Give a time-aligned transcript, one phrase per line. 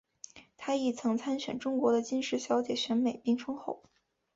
[0.57, 3.83] 她亦曾参选中国的金石小姐选美并封后。